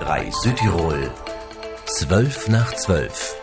[0.00, 1.10] RAI Südtirol
[1.86, 3.34] 12 nach 12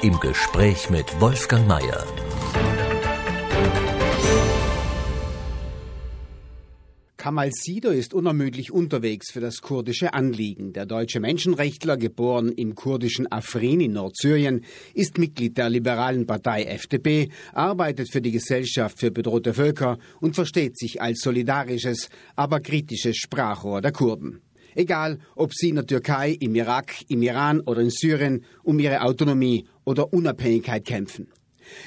[0.00, 2.06] im Gespräch mit Wolfgang Mayer.
[7.18, 10.72] Kamal Sido ist unermüdlich unterwegs für das kurdische Anliegen.
[10.72, 14.64] Der deutsche Menschenrechtler, geboren im kurdischen Afrin in Nordsyrien,
[14.94, 20.78] ist Mitglied der liberalen Partei FDP, arbeitet für die Gesellschaft für bedrohte Völker und versteht
[20.78, 24.40] sich als solidarisches, aber kritisches Sprachrohr der Kurden.
[24.74, 29.02] Egal, ob sie in der Türkei, im Irak, im Iran oder in Syrien um ihre
[29.02, 31.28] Autonomie oder Unabhängigkeit kämpfen.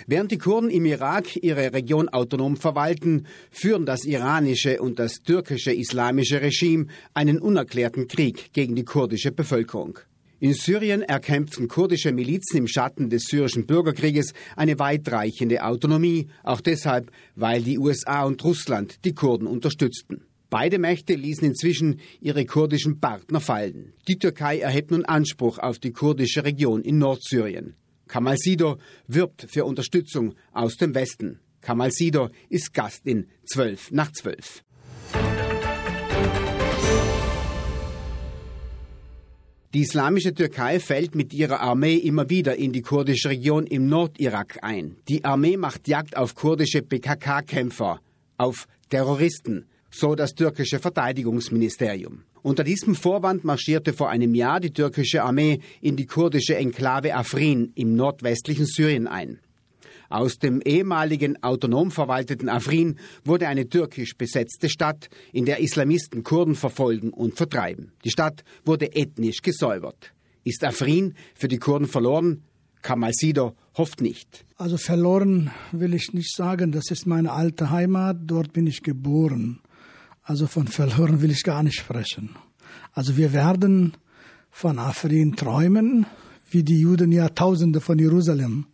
[0.08, 5.74] Während die Kurden im Irak ihre Region autonom verwalten, führen das iranische und das türkische
[5.74, 10.00] islamische Regime einen unerklärten Krieg gegen die kurdische Bevölkerung.
[10.40, 17.10] In Syrien erkämpfen kurdische Milizen im Schatten des syrischen Bürgerkrieges eine weitreichende Autonomie, auch deshalb,
[17.36, 20.22] weil die USA und Russland die Kurden unterstützten.
[20.50, 23.94] Beide Mächte ließen inzwischen ihre kurdischen Partner fallen.
[24.08, 27.76] Die Türkei erhebt nun Anspruch auf die kurdische Region in Nordsyrien.
[28.08, 31.40] Kamal Sido wirbt für Unterstützung aus dem Westen.
[31.62, 34.64] Kamal Sido ist Gast in 12 nach 12.
[39.74, 44.60] Die islamische Türkei fällt mit ihrer Armee immer wieder in die kurdische Region im Nordirak
[44.62, 44.96] ein.
[45.10, 48.00] Die Armee macht Jagd auf kurdische PKK-Kämpfer,
[48.38, 49.66] auf Terroristen,
[49.96, 52.24] so das türkische Verteidigungsministerium.
[52.42, 57.72] Unter diesem Vorwand marschierte vor einem Jahr die türkische Armee in die kurdische Enklave Afrin
[57.76, 59.40] im nordwestlichen Syrien ein.
[60.10, 66.56] Aus dem ehemaligen autonom verwalteten Afrin wurde eine türkisch besetzte Stadt, in der Islamisten Kurden
[66.56, 67.94] verfolgen und vertreiben.
[68.04, 70.14] Die Stadt wurde ethnisch gesäubert.
[70.44, 72.44] Ist Afrin für die Kurden verloren?
[72.82, 74.46] Kamal Sido hofft nicht.
[74.58, 79.60] Also verloren will ich nicht sagen, das ist meine alte Heimat, dort bin ich geboren.
[80.26, 82.36] Also von verloren will ich gar nicht sprechen.
[82.94, 83.94] Also wir werden
[84.50, 86.08] von Afrin träumen,
[86.50, 88.66] wie die Juden Jahrtausende von Jerusalem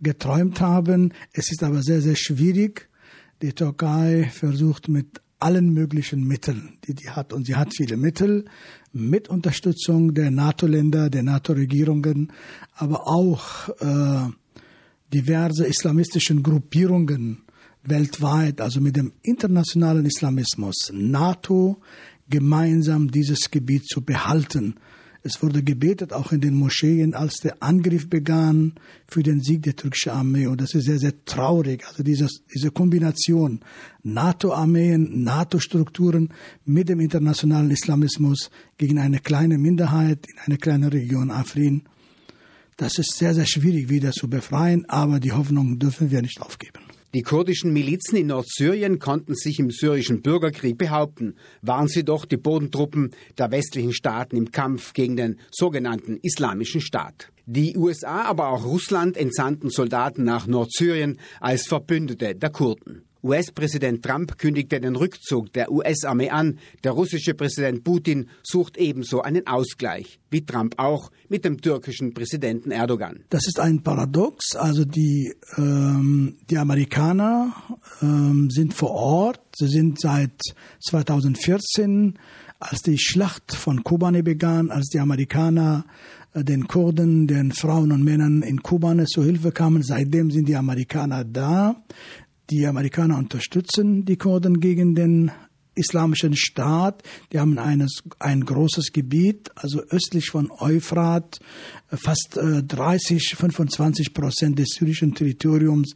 [0.00, 1.12] geträumt haben.
[1.32, 2.88] Es ist aber sehr, sehr schwierig.
[3.42, 8.44] Die Türkei versucht mit allen möglichen Mitteln, die die hat, und sie hat viele Mittel,
[8.92, 12.32] mit Unterstützung der NATO-Länder, der NATO-Regierungen,
[12.74, 14.30] aber auch äh,
[15.12, 17.45] diverse islamistischen Gruppierungen
[17.88, 21.80] weltweit, also mit dem internationalen Islamismus, NATO,
[22.28, 24.74] gemeinsam dieses Gebiet zu behalten
[25.26, 28.74] es wurde gebetet, auch in den Moscheen, als der Angriff begann
[29.08, 30.46] für den Sieg der türkischen Armee.
[30.46, 31.84] Und das ist sehr, sehr traurig.
[31.88, 33.58] Also dieses, diese Kombination
[34.04, 36.32] NATO-Armeen, NATO-Strukturen
[36.64, 41.82] mit dem internationalen Islamismus gegen eine kleine Minderheit in einer kleinen Region Afrin.
[42.76, 46.85] Das ist sehr, sehr schwierig wieder zu befreien, aber die Hoffnung dürfen wir nicht aufgeben.
[47.14, 52.36] Die kurdischen Milizen in Nordsyrien konnten sich im syrischen Bürgerkrieg behaupten, waren sie doch die
[52.36, 57.30] Bodentruppen der westlichen Staaten im Kampf gegen den sogenannten Islamischen Staat.
[57.46, 63.05] Die USA, aber auch Russland entsandten Soldaten nach Nordsyrien als Verbündete der Kurden.
[63.26, 66.58] US-Präsident Trump kündigte den Rückzug der US-Armee an.
[66.84, 72.70] Der russische Präsident Putin sucht ebenso einen Ausgleich, wie Trump auch mit dem türkischen Präsidenten
[72.70, 73.24] Erdogan.
[73.30, 74.54] Das ist ein Paradox.
[74.54, 77.52] Also die, ähm, die Amerikaner
[78.00, 79.40] ähm, sind vor Ort.
[79.56, 80.40] Sie sind seit
[80.80, 82.18] 2014,
[82.58, 85.84] als die Schlacht von Kobane begann, als die Amerikaner
[86.36, 89.82] äh, den Kurden, den Frauen und Männern in Kobane zu Hilfe kamen.
[89.82, 91.82] Seitdem sind die Amerikaner da.
[92.50, 95.32] Die Amerikaner unterstützen die Kurden gegen den
[95.74, 97.02] islamischen Staat.
[97.32, 101.38] Die haben eines, ein großes Gebiet, also östlich von Euphrat,
[101.88, 105.94] fast 30, 25 Prozent des syrischen Territoriums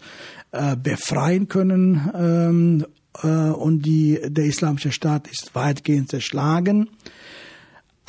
[0.52, 2.10] äh, befreien können.
[2.14, 2.86] Ähm,
[3.22, 6.90] äh, und die, der islamische Staat ist weitgehend zerschlagen.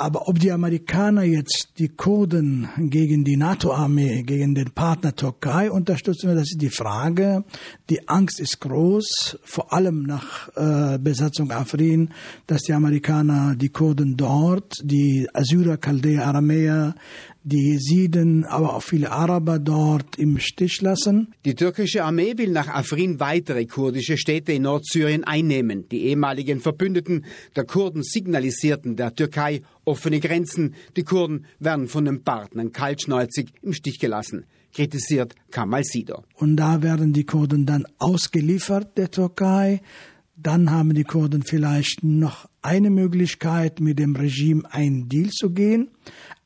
[0.01, 6.33] Aber ob die Amerikaner jetzt die Kurden gegen die NATO-Armee, gegen den Partner Türkei unterstützen,
[6.33, 7.43] das ist die Frage.
[7.87, 12.09] Die Angst ist groß, vor allem nach äh, Besatzung Afrin,
[12.47, 16.95] dass die Amerikaner die Kurden dort, die Assyrer, Chaldäer, Aramäer,
[17.43, 21.33] die Sieden, aber auch viele Araber dort im Stich lassen.
[21.45, 25.87] Die türkische Armee will nach Afrin weitere kurdische Städte in Nordsyrien einnehmen.
[25.89, 30.75] Die ehemaligen Verbündeten der Kurden signalisierten der Türkei offene Grenzen.
[30.95, 36.23] Die Kurden werden von den Partnern kaltschnäuzig im Stich gelassen kritisiert Kamal Sido.
[36.35, 39.81] Und da werden die Kurden dann ausgeliefert der Türkei.
[40.37, 45.89] Dann haben die Kurden vielleicht noch eine Möglichkeit, mit dem Regime einen Deal zu gehen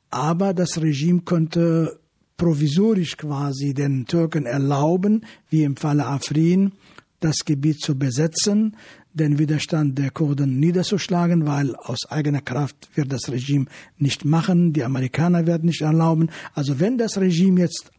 [0.10, 2.00] aber das Regime konnte
[2.38, 6.74] provisorisch quasi den Türken erlauben, wie im Falle Afrin,
[7.20, 8.76] das Gebiet zu besetzen,
[9.14, 13.66] den Widerstand der Kurden niederzuschlagen, weil aus eigener Kraft wird das Regime
[13.98, 16.30] nicht machen, die Amerikaner werden nicht erlauben.
[16.54, 17.92] Also wenn das Regime jetzt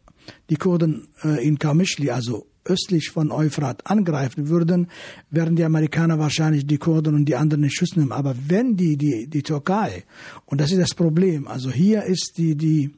[0.49, 4.87] die Kurden äh, in Kamischli, also östlich von Euphrat angreifen würden,
[5.29, 8.11] werden die Amerikaner wahrscheinlich die Kurden und die anderen in Schuss nehmen.
[8.11, 10.03] Aber wenn die, die, die Türkei,
[10.45, 12.91] und das ist das Problem, also hier ist die, die,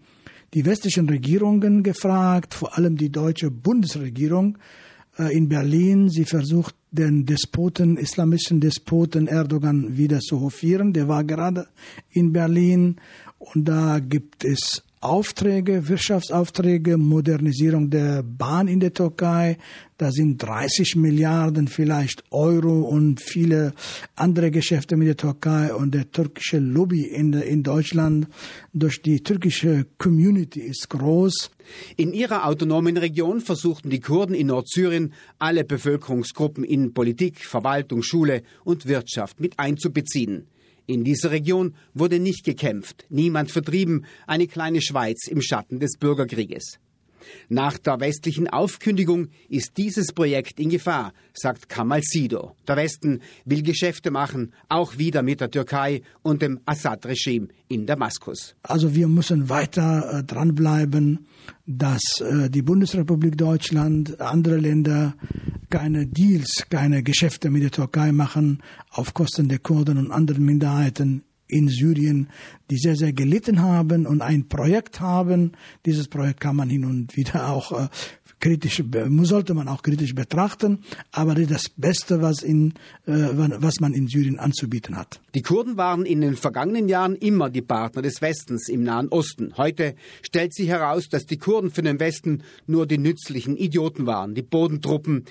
[0.53, 4.57] die westlichen Regierungen gefragt, vor allem die deutsche Bundesregierung
[5.17, 6.09] äh, in Berlin.
[6.09, 10.93] Sie versucht, den Despoten, islamistischen Despoten Erdogan wieder zu hofieren.
[10.93, 11.67] Der war gerade
[12.09, 12.95] in Berlin
[13.37, 19.57] und da gibt es Aufträge, Wirtschaftsaufträge, Modernisierung der Bahn in der Türkei.
[19.97, 23.73] Da sind 30 Milliarden vielleicht Euro und viele
[24.15, 28.27] andere Geschäfte mit der Türkei und der türkische Lobby in, in Deutschland
[28.73, 31.51] durch die türkische Community ist groß.
[31.95, 38.43] In ihrer autonomen Region versuchten die Kurden in Nordsyrien alle Bevölkerungsgruppen in Politik, Verwaltung, Schule
[38.65, 40.47] und Wirtschaft mit einzubeziehen.
[40.89, 46.79] In dieser Region wurde nicht gekämpft, niemand vertrieben, eine kleine Schweiz im Schatten des Bürgerkrieges.
[47.49, 52.55] Nach der westlichen Aufkündigung ist dieses Projekt in Gefahr, sagt Kamal Sido.
[52.67, 58.55] Der Westen will Geschäfte machen, auch wieder mit der Türkei und dem Assad-Regime in Damaskus.
[58.63, 61.27] Also wir müssen weiter äh, dranbleiben,
[61.65, 65.15] dass äh, die Bundesrepublik Deutschland, andere Länder
[65.69, 71.23] keine Deals, keine Geschäfte mit der Türkei machen auf Kosten der Kurden und anderen Minderheiten
[71.49, 72.29] in Syrien,
[72.69, 75.51] die sehr, sehr gelitten haben und ein Projekt haben.
[75.85, 77.87] Dieses Projekt kann man hin und wieder auch äh,
[78.39, 78.81] kritisch,
[79.23, 80.79] sollte man auch kritisch betrachten,
[81.11, 82.73] aber das das Beste, was, in,
[83.05, 85.19] äh, was man in Syrien anzubieten hat.
[85.35, 89.57] Die Kurden waren in den vergangenen Jahren immer die Partner des Westens im Nahen Osten.
[89.57, 94.35] Heute stellt sich heraus, dass die Kurden für den Westen nur die nützlichen Idioten waren,
[94.35, 95.25] die Bodentruppen,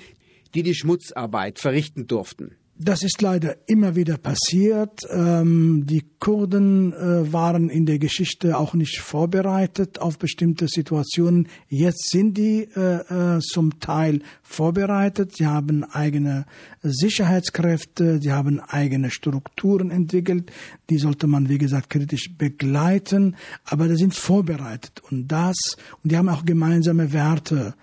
[0.55, 2.56] die die Schmutzarbeit verrichten durften.
[2.80, 5.00] Das ist leider immer wieder passiert.
[5.10, 11.48] Ähm, die Kurden äh, waren in der Geschichte auch nicht vorbereitet auf bestimmte Situationen.
[11.69, 15.34] Jetzt sind die äh, äh, zum Teil vorbereitet.
[15.36, 16.46] Sie haben eigene
[16.82, 20.52] Sicherheitskräfte, sie haben eigene Strukturen entwickelt.
[20.88, 23.34] Die sollte man, wie gesagt, kritisch begleiten.
[23.64, 25.02] Aber die sind vorbereitet.
[25.10, 25.56] Und das,
[26.04, 27.74] und die haben auch gemeinsame Werte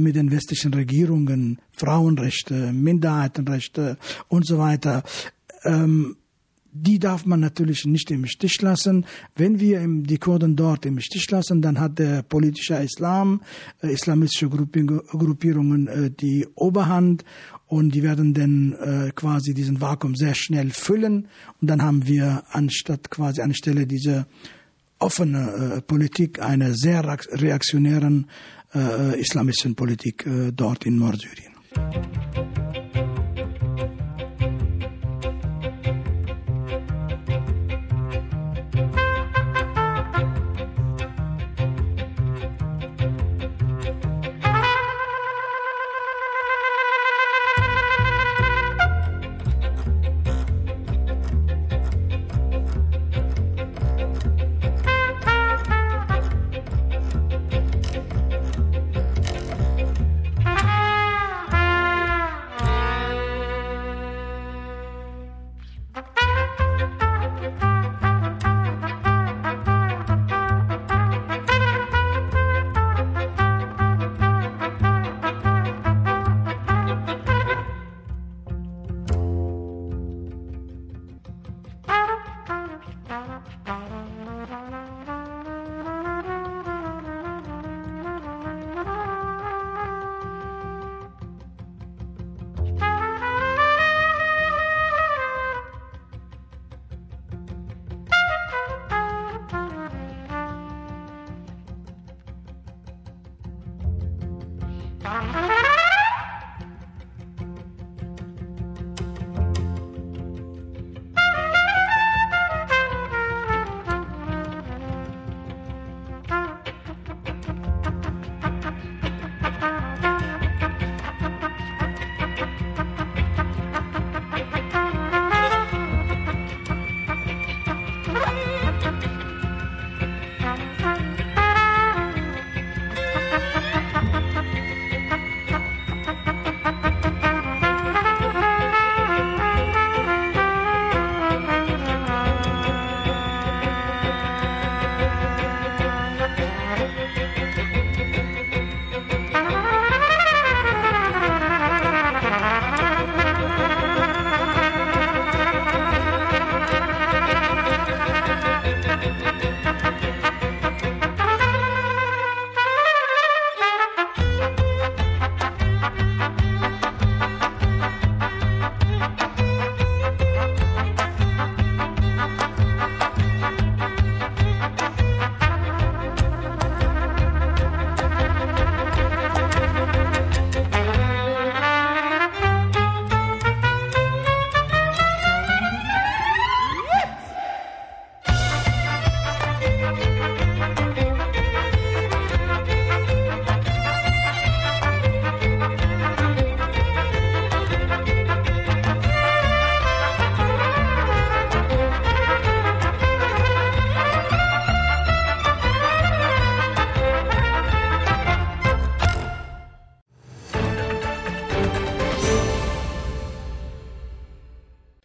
[0.00, 3.96] mit den westlichen Regierungen, Frauenrechte, Minderheitenrechte
[4.28, 5.02] und so weiter.
[5.64, 6.16] Ähm,
[6.78, 9.06] die darf man natürlich nicht im Stich lassen.
[9.34, 13.40] Wenn wir die Kurden dort im Stich lassen, dann hat der politische Islam,
[13.82, 17.24] äh, islamistische Gruppierungen äh, die Oberhand
[17.66, 21.28] und die werden dann äh, quasi diesen Vakuum sehr schnell füllen
[21.60, 24.26] und dann haben wir anstatt quasi anstelle dieser
[24.98, 28.26] offene äh, Politik einer sehr reaktionären
[28.74, 31.54] äh, islamischen Politik äh, dort in Nordsyrien.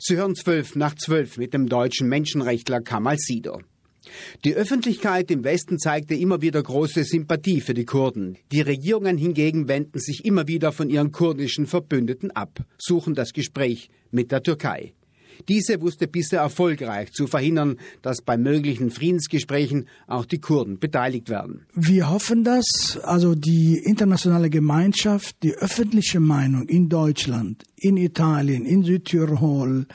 [0.03, 3.61] Sie hören zwölf nach zwölf mit dem deutschen Menschenrechtler Kamal Sido.
[4.43, 8.39] Die Öffentlichkeit im Westen zeigte immer wieder große Sympathie für die Kurden.
[8.51, 13.91] Die Regierungen hingegen wenden sich immer wieder von ihren kurdischen Verbündeten ab, suchen das Gespräch
[14.09, 14.93] mit der Türkei.
[15.47, 21.65] Diese wusste bisher erfolgreich zu verhindern, dass bei möglichen Friedensgesprächen auch die Kurden beteiligt werden.
[21.73, 28.83] Wir hoffen, dass also die internationale Gemeinschaft, die öffentliche Meinung in Deutschland, in Italien, in
[28.83, 29.87] Südtirol,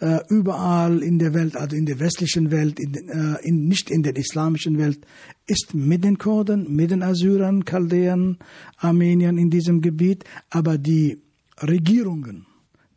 [0.00, 4.02] äh, überall in der Welt, also in der westlichen Welt, in, äh, in, nicht in
[4.02, 5.06] der islamischen Welt,
[5.46, 8.38] ist mit den Kurden, mit den Assyrern, Chaldäern,
[8.78, 11.18] Armeniern in diesem Gebiet, aber die
[11.62, 12.46] Regierungen,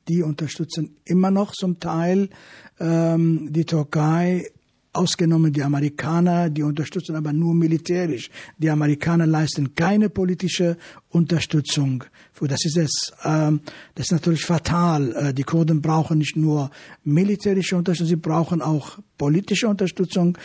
[0.08, 2.30] die unterstützen immer noch zum Teil
[2.80, 4.46] ähm, die Türkei,
[4.98, 8.30] ausgenommen die Amerikaner, die unterstützen aber nur militärisch.
[8.58, 10.78] Die Amerikaner leisten keine politische
[11.10, 12.04] Unterstützung.
[12.42, 13.62] Das ist es, ähm,
[13.96, 15.14] das ist natürlich fatal.
[15.16, 16.72] Äh, die Kurden brauchen nicht nur
[17.04, 20.38] militärische Unterstützung, sie brauchen auch politische Unterstützung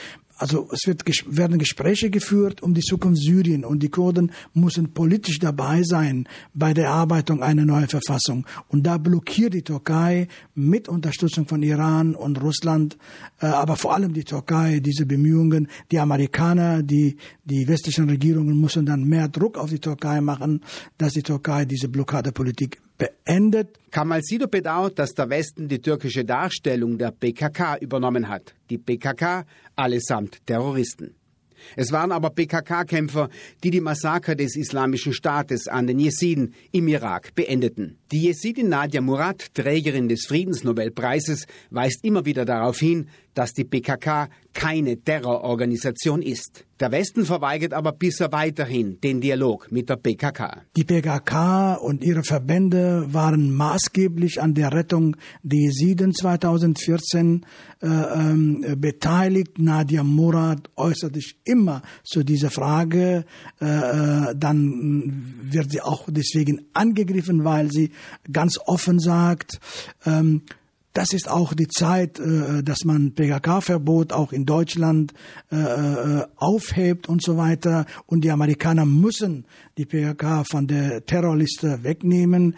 [0.43, 5.39] also es wird, werden Gespräche geführt um die Zukunft Syrien und die Kurden müssen politisch
[5.39, 8.45] dabei sein bei der Erarbeitung einer neuen Verfassung.
[8.67, 12.99] Und da blockiert die Türkei mit Unterstützung von Iran und Russland,
[13.41, 15.69] äh, aber vor allem die Türkei diese Bemühungen.
[15.93, 20.63] Die Amerikaner, die, die westlichen Regierungen müssen dann mehr Druck auf die Türkei machen,
[20.99, 23.79] dass die Türkei diese Blockadepolitik beendet.
[23.91, 28.55] Kamal Sido bedauert, dass der Westen die türkische Darstellung der PKK übernommen hat.
[28.71, 29.45] Die PKK
[29.75, 31.17] allesamt Terroristen.
[31.77, 33.29] Es waren aber PKK-Kämpfer,
[33.63, 37.99] die die Massaker des Islamischen Staates an den Jesiden im Irak beendeten.
[38.11, 44.29] Die Jesidin Nadia Murad, Trägerin des Friedensnobelpreises, weist immer wieder darauf hin, dass die PKK
[44.53, 46.65] keine Terrororganisation ist.
[46.81, 50.63] Der Westen verweigert aber bisher weiterhin den Dialog mit der PKK.
[50.77, 57.47] Die PKK und ihre Verbände waren maßgeblich an der Rettung der Jesiden 2014
[57.83, 59.59] äh, äh, beteiligt.
[59.59, 63.25] Nadia Murad äußert sich immer zu dieser Frage.
[63.61, 67.93] Äh, äh, dann wird sie auch deswegen angegriffen, weil sie
[68.31, 69.61] ganz offen sagt,
[70.05, 70.43] ähm,
[70.93, 75.15] das ist auch die Zeit, äh, dass man PKK-Verbot auch in Deutschland
[75.51, 77.87] äh, äh, aufhebt und so weiter.
[78.07, 79.47] Und die Amerikaner müssen
[79.79, 82.57] die PKK von der Terrorliste wegnehmen.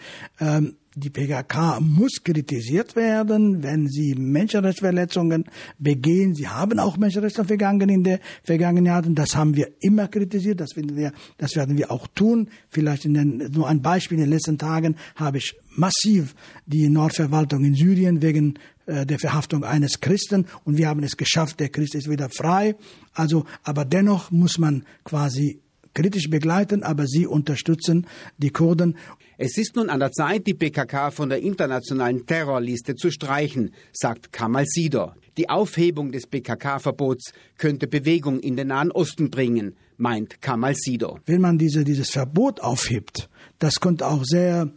[0.97, 5.43] Die PKK muss kritisiert werden, wenn sie Menschenrechtsverletzungen
[5.77, 6.33] begehen.
[6.33, 9.13] Sie haben auch Menschenrechte begangen in den vergangenen Jahren.
[9.13, 10.61] Das haben wir immer kritisiert.
[10.61, 12.47] Das finden wir, das werden wir auch tun.
[12.69, 14.17] Vielleicht in den, nur ein Beispiel.
[14.17, 16.33] In den letzten Tagen habe ich massiv
[16.65, 21.59] die Nordverwaltung in Syrien wegen äh, der Verhaftung eines Christen und wir haben es geschafft.
[21.59, 22.75] Der Christ ist wieder frei.
[23.13, 25.59] Also, aber dennoch muss man quasi
[25.95, 28.05] kritisch begleiten, aber sie unterstützen
[28.37, 28.95] die Kurden.
[29.39, 34.31] Es ist nun an der Zeit, die PKK von der internationalen Terrorliste zu streichen, sagt
[34.31, 35.15] Kamal Sidor.
[35.37, 41.19] Die Aufhebung des PKK-Verbots könnte Bewegung in den Nahen Osten bringen, meint Kamal Sidor.
[41.25, 44.71] Wenn man diese, dieses Verbot aufhebt, das könnte auch sehr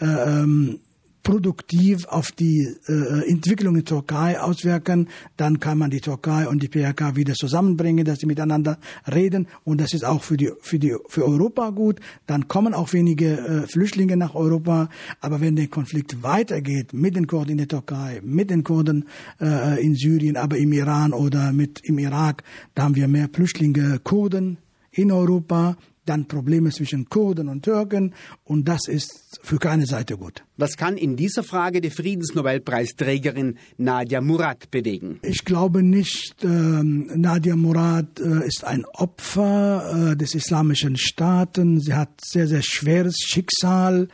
[0.00, 0.80] äh, ähm,
[1.22, 6.68] produktiv auf die äh, Entwicklung in Türkei auswirken, dann kann man die Türkei und die
[6.68, 8.78] PKK wieder zusammenbringen, dass sie miteinander
[9.12, 9.46] reden.
[9.64, 12.00] Und das ist auch für die für die für Europa gut.
[12.26, 14.88] Dann kommen auch wenige äh, Flüchtlinge nach Europa,
[15.20, 19.06] aber wenn der Konflikt weitergeht mit den Kurden in der Türkei, mit den Kurden
[19.40, 22.42] äh, in Syrien, aber im Iran oder mit im Irak,
[22.74, 24.58] da haben wir mehr Flüchtlinge Kurden
[24.90, 30.44] in Europa, dann Probleme zwischen Kurden und Türken und das ist für keine Seite gut.
[30.56, 35.18] Was kann in dieser Frage die Friedensnobelpreisträgerin Nadia Murad bewegen?
[35.22, 41.80] Ich glaube nicht, äh, Nadia Murad äh, ist ein Opfer äh, des islamischen Staaten.
[41.80, 44.08] Sie hat sehr, sehr schweres Schicksal.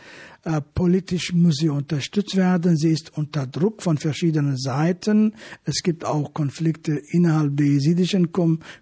[0.44, 2.76] Äh, politisch muss sie unterstützt werden.
[2.76, 5.34] Sie ist unter Druck von verschiedenen Seiten.
[5.64, 8.30] Es gibt auch Konflikte innerhalb der jesidischen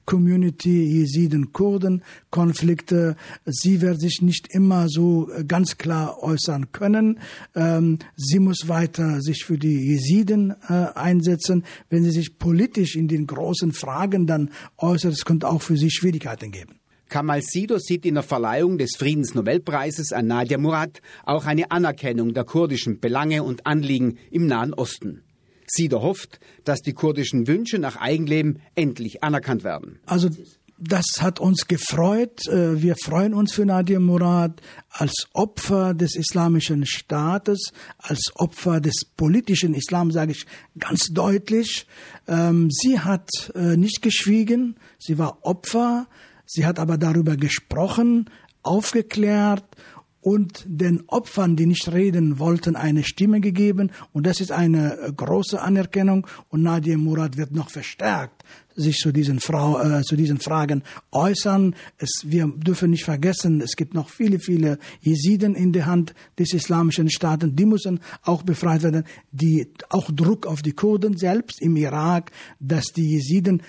[0.04, 3.16] Community, Jesiden-Kurden-Konflikte.
[3.46, 7.20] Sie wird sich nicht immer so äh, ganz klar äußern können.
[7.54, 11.64] Ähm, sie muss weiter sich für die Jesiden äh, einsetzen.
[11.88, 15.90] Wenn sie sich politisch in den großen Fragen dann äußert, es könnte auch für sie
[15.90, 16.74] Schwierigkeiten geben.
[17.08, 22.44] Kamal Sido sieht in der Verleihung des Friedensnobelpreises an Nadia Murad auch eine Anerkennung der
[22.44, 25.22] kurdischen Belange und Anliegen im Nahen Osten.
[25.66, 29.98] Sido hofft, dass die kurdischen Wünsche nach Eigenleben endlich anerkannt werden.
[30.06, 30.30] Also
[30.78, 32.46] das hat uns gefreut.
[32.48, 34.60] Äh, wir freuen uns für Nadia Murad
[34.90, 40.44] als Opfer des islamischen Staates, als Opfer des politischen Islam, sage ich
[40.78, 41.86] ganz deutlich.
[42.28, 46.08] Ähm, sie hat äh, nicht geschwiegen, sie war Opfer
[46.46, 48.30] Sie hat aber darüber gesprochen,
[48.62, 49.64] aufgeklärt
[50.20, 53.92] und den Opfern, die nicht reden wollten, eine Stimme gegeben.
[54.12, 56.26] Und das ist eine äh, große Anerkennung.
[56.48, 58.42] Und Nadia Murad wird noch verstärkt
[58.76, 61.74] sich zu diesen, Frau, äh, zu diesen Fragen äußern.
[61.98, 66.52] Es, wir dürfen nicht vergessen, es gibt noch viele, viele Jesiden in der Hand des
[66.52, 67.56] islamischen Staaten.
[67.56, 69.04] Die müssen auch befreit werden.
[69.32, 73.62] Die, auch Druck auf die Kurden selbst im Irak, dass die Jesiden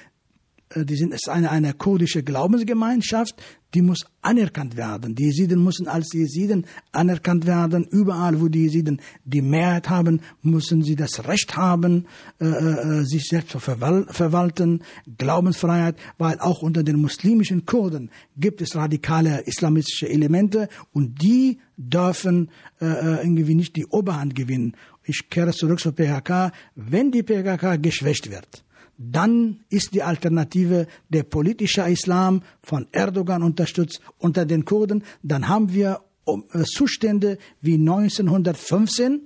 [0.76, 3.42] die sind, ist eine, eine kurdische Glaubensgemeinschaft,
[3.74, 5.16] die muss anerkannt werden.
[5.16, 7.86] Die Jesiden müssen als Jesiden anerkannt werden.
[7.90, 12.08] Überall, wo die Jesiden die Mehrheit haben, müssen sie das Recht haben,
[12.40, 14.84] äh, äh, sich selbst zu verwalten.
[15.18, 22.50] Glaubensfreiheit, weil auch unter den muslimischen Kurden gibt es radikale islamistische Elemente und die dürfen
[22.80, 24.76] äh, äh irgendwie nicht die Oberhand gewinnen.
[25.04, 26.52] Ich kehre zurück zur PKK.
[26.76, 28.64] Wenn die PKK geschwächt wird,
[28.98, 35.04] dann ist die Alternative der politische Islam von Erdogan unterstützt unter den Kurden.
[35.22, 39.22] Dann haben wir äh, Zustände wie 1915,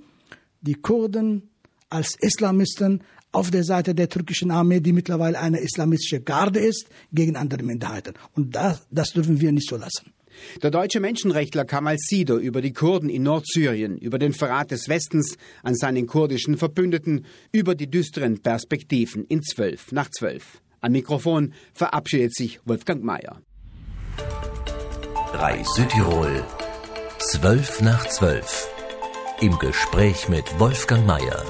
[0.60, 1.50] die Kurden
[1.88, 3.02] als Islamisten
[3.32, 8.14] auf der Seite der türkischen Armee, die mittlerweile eine islamistische Garde ist, gegen andere Minderheiten.
[8.34, 10.12] Und das, das dürfen wir nicht so lassen.
[10.62, 15.36] Der deutsche Menschenrechtler Kamal Sido über die Kurden in Nordsyrien, über den Verrat des Westens
[15.62, 20.60] an seinen kurdischen Verbündeten, über die düsteren Perspektiven in zwölf nach zwölf.
[20.80, 23.40] Am Mikrofon verabschiedet sich Wolfgang Mayer.
[25.32, 26.44] Drei Südtirol.
[27.18, 28.68] Zwölf nach zwölf.
[29.40, 31.44] Im Gespräch mit Wolfgang Mayer.